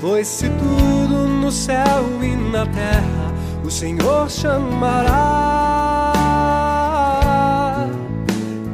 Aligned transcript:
Pois 0.00 0.26
se 0.26 0.48
tudo 0.50 1.26
no 1.26 1.50
céu 1.50 2.22
e 2.22 2.36
na 2.36 2.66
terra 2.66 3.34
o 3.64 3.70
Senhor 3.70 4.30
chamará, 4.30 5.12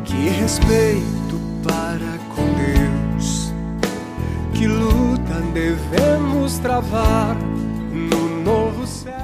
que 0.04 0.28
respeito 0.28 1.40
para 1.62 2.18
com 2.34 2.44
Deus, 2.54 3.52
que 4.52 4.66
luta 4.66 5.40
devemos 5.54 6.58
travar 6.58 7.36
no 7.92 8.42
novo 8.42 8.86
céu. 8.86 9.14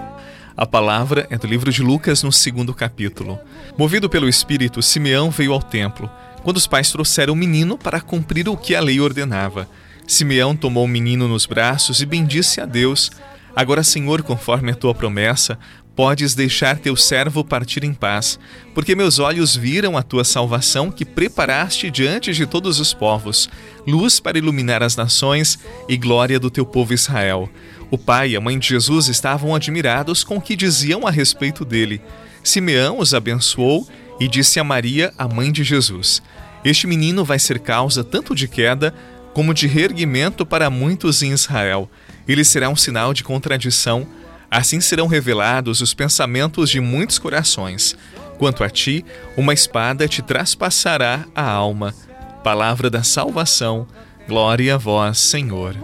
A 0.57 0.65
palavra 0.65 1.27
é 1.31 1.37
do 1.37 1.47
livro 1.47 1.71
de 1.73 1.83
Lucas, 1.83 2.23
no 2.23 2.33
segundo 2.33 2.73
capítulo. 2.73 3.39
Movido 3.77 4.09
pelo 4.09 4.29
Espírito, 4.29 4.81
Simeão 4.83 5.31
veio 5.31 5.53
ao 5.53 5.63
templo, 5.63 6.09
quando 6.43 6.57
os 6.57 6.67
pais 6.67 6.91
trouxeram 6.91 7.35
o 7.35 7.37
menino 7.37 7.77
para 7.77 8.01
cumprir 8.01 8.49
o 8.49 8.57
que 8.57 8.75
a 8.75 8.81
lei 8.81 9.01
ordenava. 9.01 9.69
Simeão 10.09 10.57
tomou 10.57 10.87
o 10.87 10.89
menino 10.89 11.29
nos 11.29 11.45
braços 11.45 12.01
e 12.01 12.07
bendisse 12.07 12.63
a 12.63 12.65
Deus. 12.65 13.11
Agora, 13.55 13.85
Senhor, 13.85 14.23
conforme 14.23 14.73
a 14.73 14.75
tua 14.75 14.95
promessa, 14.95 15.59
podes 15.95 16.35
deixar 16.35 16.79
teu 16.79 16.97
servo 16.97 17.45
partir 17.45 17.85
em 17.85 17.93
paz, 17.93 18.39
porque 18.73 18.95
meus 18.95 19.19
olhos 19.19 19.55
viram 19.55 19.99
a 19.99 20.03
tua 20.03 20.25
salvação 20.25 20.91
que 20.91 21.05
preparaste 21.05 21.91
diante 21.91 22.33
de 22.33 22.47
todos 22.47 22.81
os 22.81 22.95
povos, 22.95 23.51
luz 23.87 24.19
para 24.19 24.39
iluminar 24.39 24.83
as 24.83 24.97
nações 24.97 25.59
e 25.89 25.97
glória 25.97 26.41
do 26.41 26.51
teu 26.51 26.65
povo 26.65 26.95
Israel. 26.95 27.51
O 27.91 27.99
pai 27.99 28.31
e 28.31 28.37
a 28.37 28.41
mãe 28.41 28.59
de 28.59 28.69
Jesus 28.69 29.09
estavam 29.09 29.55
admirados 29.55 30.25
com 30.25 30.39
o 30.39 30.41
que 30.41 30.57
diziam 30.57 31.07
a 31.07 31.11
respeito 31.11 31.67
dele. 31.67 32.01
Simeão 32.43 32.99
os 32.99 33.13
abençoou 33.13 33.87
e 34.19 34.27
disse 34.27 34.59
a 34.59 34.65
Maria, 34.65 35.13
a 35.19 35.29
mãe 35.29 35.53
de 35.53 35.65
Jesus: 35.65 36.23
Este 36.65 36.87
menino 36.87 37.25
vai 37.25 37.39
ser 37.39 37.59
causa 37.59 38.03
tanto 38.03 38.35
de 38.35 38.49
queda 38.49 38.95
como 39.39 39.55
de 39.55 39.69
reerguimento 39.69 40.45
para 40.45 40.69
muitos 40.69 41.23
em 41.23 41.31
Israel. 41.31 41.89
Ele 42.27 42.45
será 42.45 42.69
um 42.69 42.75
sinal 42.75 43.15
de 43.15 43.23
contradição. 43.23 44.05
Assim 44.51 44.81
serão 44.81 45.07
revelados 45.07 45.81
os 45.81 45.95
pensamentos 45.95 46.69
de 46.69 46.81
muitos 46.81 47.21
corações. 47.21 47.97
Quanto 48.37 48.65
a 48.65 48.69
ti, 48.69 49.05
uma 49.37 49.55
espada 49.55 50.09
te 50.09 50.23
traspassará 50.23 51.25
a 51.37 51.49
alma. 51.49 51.95
Palavra 52.43 52.91
da 52.91 53.05
salvação. 53.05 53.87
Glória 54.27 54.75
a 54.75 54.77
vós, 54.77 55.21
Senhor. 55.21 55.77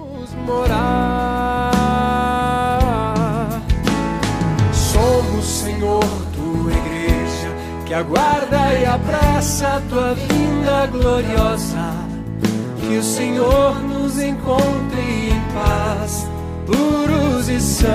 Somos, 4.73 5.45
Senhor, 5.45 6.05
tua 6.35 6.73
igreja, 6.73 7.55
que 7.87 7.95
aguarda 7.95 8.75
e 8.81 8.85
apressa 8.85 9.77
a 9.77 9.81
tua 9.83 10.15
vinda 10.15 10.87
gloriosa 10.89 12.14
que 12.89 12.99
o 12.99 13.03
Senhor 13.03 13.81
nos 13.83 14.19
encontre 14.19 15.31
em 15.31 15.41
paz, 15.55 16.29
puros 16.67 17.49
e 17.49 17.61
santos. 17.61 17.95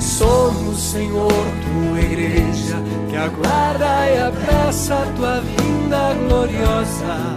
Somos, 0.00 0.78
Senhor, 0.78 1.30
tua 1.30 2.00
igreja, 2.00 2.82
que 3.08 3.16
aguarda 3.16 4.10
e 4.10 4.20
apressa 4.20 4.94
a 4.94 5.06
tua 5.16 5.40
vinda 5.40 6.14
gloriosa. 6.26 7.36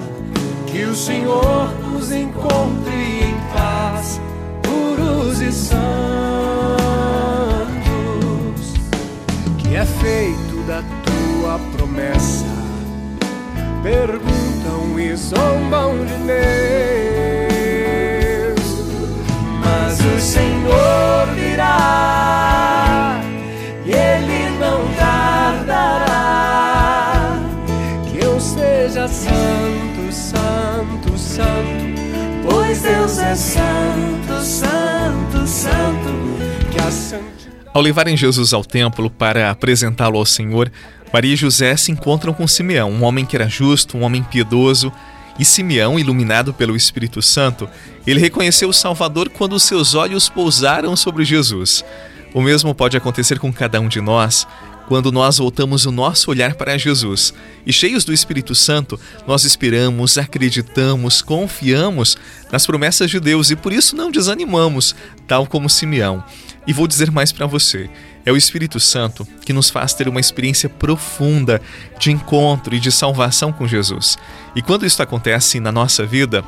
Que 0.65 0.83
o 0.83 0.95
Senhor 0.95 1.69
nos 1.91 2.11
encontre 2.11 2.93
em 2.93 3.35
paz, 3.53 4.19
puros 4.63 5.41
e 5.41 5.51
santos. 5.51 5.81
Que 9.57 9.75
é 9.75 9.85
feito 9.85 10.63
da 10.65 10.81
tua 11.03 11.59
promessa 11.75 12.60
perguntam 13.81 14.99
e 14.99 15.15
zombam 15.15 16.05
de 16.05 16.13
Deus. 16.13 16.41
Mas 19.63 19.99
o 19.99 20.19
Senhor 20.19 21.27
virá 21.35 23.21
e 23.85 23.91
Ele 23.91 24.49
não 24.59 24.87
tardará. 24.95 26.21
Que 28.09 28.23
eu 28.23 28.39
seja 28.39 29.07
santo, 29.07 30.11
santo, 30.11 31.17
santo, 31.17 32.01
pois 32.49 32.81
Deus 32.81 33.17
é 33.17 33.35
santo, 33.35 34.41
santo, 34.41 35.47
santo. 35.47 36.09
Que 36.71 36.79
a 36.79 36.91
santidade. 36.91 37.51
Ao 37.73 37.81
levarem 37.81 38.15
Jesus 38.17 38.53
ao 38.53 38.63
templo 38.63 39.09
para 39.09 39.49
apresentá-lo 39.49 40.17
ao 40.17 40.25
Senhor, 40.25 40.71
Maria 41.11 41.33
e 41.33 41.37
José 41.37 41.75
se 41.75 41.91
encontram 41.91 42.33
com 42.33 42.47
Simeão, 42.47 42.91
um 42.91 43.03
homem 43.03 43.25
que 43.25 43.35
era 43.35 43.49
justo, 43.49 43.97
um 43.97 44.03
homem 44.03 44.23
piedoso. 44.23 44.91
E 45.39 45.45
Simeão, 45.45 45.97
iluminado 45.97 46.53
pelo 46.53 46.75
Espírito 46.75 47.21
Santo, 47.21 47.67
ele 48.05 48.19
reconheceu 48.19 48.69
o 48.69 48.73
Salvador 48.73 49.29
quando 49.29 49.59
seus 49.59 49.95
olhos 49.95 50.29
pousaram 50.29 50.95
sobre 50.95 51.25
Jesus. 51.25 51.83
O 52.33 52.41
mesmo 52.41 52.75
pode 52.75 52.95
acontecer 52.95 53.39
com 53.39 53.51
cada 53.51 53.79
um 53.79 53.87
de 53.87 53.99
nós 53.99 54.47
quando 54.87 55.09
nós 55.09 55.37
voltamos 55.37 55.85
o 55.85 55.91
nosso 55.91 56.29
olhar 56.29 56.55
para 56.55 56.77
Jesus. 56.77 57.33
E 57.65 57.71
cheios 57.71 58.03
do 58.03 58.11
Espírito 58.11 58.53
Santo, 58.53 58.99
nós 59.25 59.45
esperamos, 59.45 60.17
acreditamos, 60.17 61.21
confiamos 61.21 62.17
nas 62.51 62.65
promessas 62.65 63.09
de 63.09 63.17
Deus 63.17 63.49
e 63.51 63.55
por 63.55 63.71
isso 63.71 63.95
não 63.95 64.11
desanimamos, 64.11 64.93
tal 65.25 65.47
como 65.47 65.69
Simeão. 65.69 66.21
E 66.65 66.73
vou 66.73 66.87
dizer 66.87 67.11
mais 67.11 67.31
para 67.31 67.45
você: 67.45 67.89
é 68.25 68.31
o 68.31 68.37
Espírito 68.37 68.79
Santo 68.79 69.27
que 69.45 69.53
nos 69.53 69.69
faz 69.69 69.93
ter 69.93 70.07
uma 70.07 70.19
experiência 70.19 70.69
profunda 70.69 71.61
de 71.99 72.11
encontro 72.11 72.75
e 72.75 72.79
de 72.79 72.91
salvação 72.91 73.51
com 73.51 73.67
Jesus. 73.67 74.17
E 74.55 74.61
quando 74.61 74.85
isso 74.85 75.01
acontece 75.01 75.59
na 75.59 75.71
nossa 75.71 76.05
vida, 76.05 76.43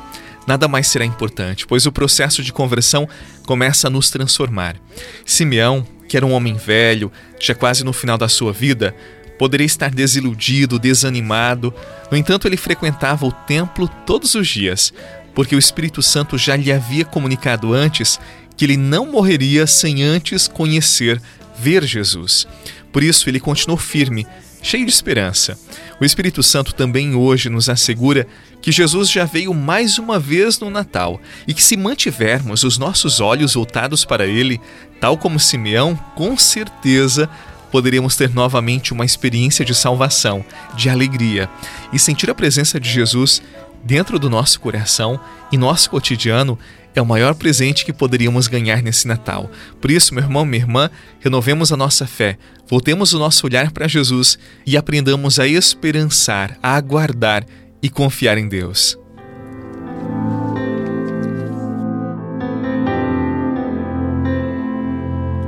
nada 0.46 0.68
mais 0.68 0.86
será 0.86 1.04
importante, 1.04 1.66
pois 1.66 1.86
o 1.86 1.92
processo 1.92 2.42
de 2.42 2.52
conversão 2.52 3.08
começa 3.46 3.88
a 3.88 3.90
nos 3.90 4.10
transformar. 4.10 4.76
Simeão, 5.24 5.86
que 6.08 6.16
era 6.16 6.26
um 6.26 6.32
homem 6.32 6.54
velho, 6.54 7.10
já 7.40 7.54
quase 7.54 7.82
no 7.82 7.92
final 7.92 8.16
da 8.16 8.28
sua 8.28 8.52
vida, 8.52 8.94
poderia 9.38 9.66
estar 9.66 9.90
desiludido, 9.90 10.78
desanimado. 10.78 11.74
No 12.10 12.16
entanto, 12.16 12.46
ele 12.46 12.56
frequentava 12.56 13.26
o 13.26 13.32
templo 13.32 13.88
todos 14.06 14.34
os 14.34 14.46
dias, 14.46 14.92
porque 15.34 15.56
o 15.56 15.58
Espírito 15.58 16.02
Santo 16.02 16.38
já 16.38 16.54
lhe 16.54 16.72
havia 16.72 17.04
comunicado 17.04 17.72
antes 17.72 18.20
que 18.56 18.64
ele 18.64 18.76
não 18.76 19.10
morreria 19.10 19.66
sem 19.66 20.02
antes 20.02 20.48
conhecer 20.48 21.20
ver 21.58 21.84
Jesus. 21.84 22.46
Por 22.92 23.02
isso, 23.02 23.28
ele 23.28 23.40
continuou 23.40 23.78
firme, 23.78 24.26
cheio 24.62 24.86
de 24.86 24.92
esperança. 24.92 25.58
O 26.00 26.04
Espírito 26.04 26.42
Santo 26.42 26.74
também 26.74 27.14
hoje 27.14 27.48
nos 27.48 27.68
assegura 27.68 28.26
que 28.60 28.72
Jesus 28.72 29.10
já 29.10 29.24
veio 29.24 29.52
mais 29.52 29.98
uma 29.98 30.18
vez 30.18 30.58
no 30.58 30.70
Natal 30.70 31.20
e 31.46 31.52
que, 31.52 31.62
se 31.62 31.76
mantivermos 31.76 32.64
os 32.64 32.78
nossos 32.78 33.20
olhos 33.20 33.54
voltados 33.54 34.04
para 34.04 34.26
Ele, 34.26 34.60
tal 35.00 35.18
como 35.18 35.38
Simeão, 35.38 35.94
com 36.16 36.36
certeza 36.36 37.28
poderíamos 37.70 38.14
ter 38.14 38.32
novamente 38.32 38.92
uma 38.92 39.04
experiência 39.04 39.64
de 39.64 39.74
salvação, 39.74 40.44
de 40.76 40.88
alegria 40.88 41.50
e 41.92 41.98
sentir 41.98 42.30
a 42.30 42.34
presença 42.34 42.78
de 42.78 42.88
Jesus 42.88 43.42
dentro 43.82 44.18
do 44.18 44.30
nosso 44.30 44.60
coração 44.60 45.20
e 45.50 45.58
nosso 45.58 45.90
cotidiano 45.90 46.58
é 46.94 47.02
o 47.02 47.06
maior 47.06 47.34
presente 47.34 47.84
que 47.84 47.92
poderíamos 47.92 48.46
ganhar 48.46 48.82
nesse 48.82 49.08
Natal. 49.08 49.50
Por 49.80 49.90
isso, 49.90 50.14
meu 50.14 50.22
irmão, 50.22 50.44
minha 50.44 50.62
irmã, 50.62 50.90
renovemos 51.20 51.72
a 51.72 51.76
nossa 51.76 52.06
fé, 52.06 52.38
voltemos 52.68 53.12
o 53.12 53.18
nosso 53.18 53.46
olhar 53.46 53.72
para 53.72 53.88
Jesus 53.88 54.38
e 54.66 54.76
aprendamos 54.76 55.38
a 55.38 55.46
esperançar, 55.46 56.56
a 56.62 56.76
aguardar 56.76 57.44
e 57.82 57.90
confiar 57.90 58.38
em 58.38 58.48
Deus. 58.48 58.98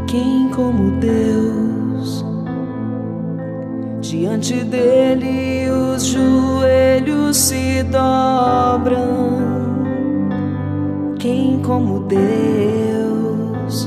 Quem 0.08 0.50
como 0.50 1.00
Deus, 1.00 2.24
diante 4.00 4.54
dele 4.64 5.70
os 5.70 6.06
joelhos 6.06 7.36
se 7.36 7.82
dobram 7.84 9.15
como 11.76 12.00
Deus. 12.00 13.86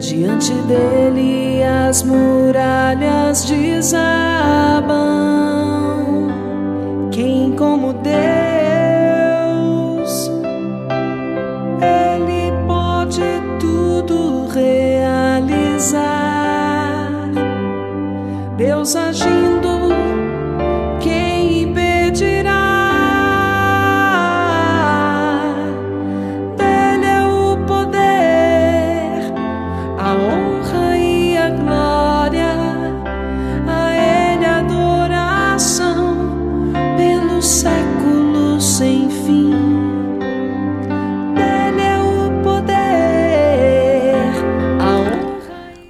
Diante 0.00 0.52
dele 0.66 1.62
as 1.62 2.02
muralhas 2.02 3.44
desabam. 3.44 4.96
Quem 7.12 7.52
como 7.52 7.92
Deus, 7.92 8.25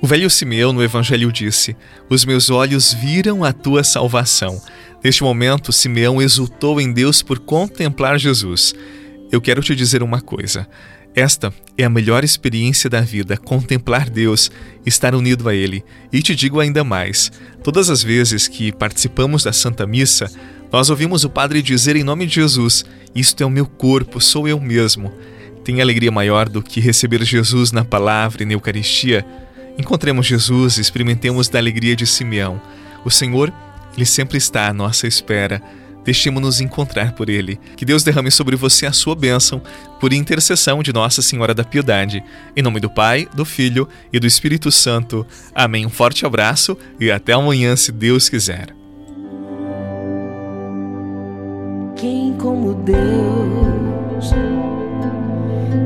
O 0.06 0.08
velho 0.08 0.30
Simeão 0.30 0.72
no 0.72 0.84
Evangelho 0.84 1.32
disse: 1.32 1.76
Os 2.08 2.24
meus 2.24 2.48
olhos 2.48 2.94
viram 2.94 3.42
a 3.42 3.52
tua 3.52 3.82
salvação. 3.82 4.62
Neste 5.02 5.24
momento, 5.24 5.72
Simeão 5.72 6.22
exultou 6.22 6.80
em 6.80 6.92
Deus 6.92 7.22
por 7.22 7.40
contemplar 7.40 8.16
Jesus. 8.16 8.72
Eu 9.32 9.40
quero 9.40 9.60
te 9.64 9.74
dizer 9.74 10.04
uma 10.04 10.20
coisa. 10.20 10.64
Esta 11.12 11.52
é 11.76 11.82
a 11.82 11.90
melhor 11.90 12.22
experiência 12.22 12.88
da 12.88 13.00
vida, 13.00 13.36
contemplar 13.36 14.08
Deus, 14.08 14.48
estar 14.86 15.12
unido 15.12 15.48
a 15.48 15.54
Ele. 15.56 15.84
E 16.12 16.22
te 16.22 16.36
digo 16.36 16.60
ainda 16.60 16.84
mais: 16.84 17.32
todas 17.64 17.90
as 17.90 18.00
vezes 18.00 18.46
que 18.46 18.70
participamos 18.70 19.42
da 19.42 19.52
Santa 19.52 19.88
Missa, 19.88 20.30
nós 20.70 20.88
ouvimos 20.88 21.24
o 21.24 21.28
Padre 21.28 21.60
dizer 21.60 21.96
em 21.96 22.04
nome 22.04 22.26
de 22.26 22.36
Jesus: 22.36 22.84
Isto 23.12 23.42
é 23.42 23.46
o 23.46 23.50
meu 23.50 23.66
corpo, 23.66 24.20
sou 24.20 24.46
eu 24.46 24.60
mesmo. 24.60 25.12
Tem 25.64 25.80
alegria 25.80 26.12
maior 26.12 26.48
do 26.48 26.62
que 26.62 26.78
receber 26.78 27.24
Jesus 27.24 27.72
na 27.72 27.84
palavra 27.84 28.44
e 28.44 28.46
na 28.46 28.52
Eucaristia? 28.52 29.26
Encontremos 29.78 30.26
Jesus 30.26 30.78
e 30.78 30.80
experimentemos 30.80 31.48
da 31.48 31.58
alegria 31.58 31.94
de 31.94 32.06
Simeão. 32.06 32.60
O 33.04 33.10
Senhor, 33.10 33.52
Ele 33.96 34.06
sempre 34.06 34.38
está 34.38 34.68
à 34.68 34.72
nossa 34.72 35.06
espera 35.06 35.62
Deixemos-nos 36.06 36.60
encontrar 36.60 37.12
por 37.12 37.28
Ele. 37.28 37.58
Que 37.76 37.84
Deus 37.84 38.04
derrame 38.04 38.30
sobre 38.30 38.54
você 38.54 38.86
a 38.86 38.92
sua 38.92 39.16
bênção, 39.16 39.60
por 40.00 40.12
intercessão 40.12 40.80
de 40.80 40.92
Nossa 40.92 41.20
Senhora 41.20 41.52
da 41.52 41.64
Piedade. 41.64 42.22
Em 42.54 42.62
nome 42.62 42.78
do 42.78 42.88
Pai, 42.88 43.28
do 43.34 43.44
Filho 43.44 43.88
e 44.12 44.20
do 44.20 44.26
Espírito 44.26 44.70
Santo. 44.70 45.26
Amém. 45.52 45.84
Um 45.84 45.90
forte 45.90 46.24
abraço 46.24 46.78
e 47.00 47.10
até 47.10 47.32
amanhã, 47.32 47.74
se 47.74 47.90
Deus 47.90 48.28
quiser. 48.28 48.68
Quem 51.96 52.34
como 52.38 52.74
Deus, 52.74 54.30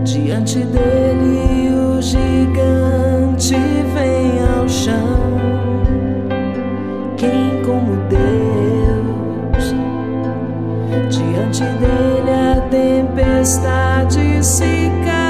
diante 0.05 0.59
dele 0.59 1.50
Diante 11.09 11.65
dele 11.65 12.31
a 12.31 12.61
tempestade 12.69 14.43
se 14.45 14.91
cala. 15.05 15.30